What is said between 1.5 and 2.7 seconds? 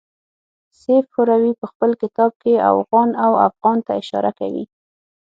په خپل کتاب کې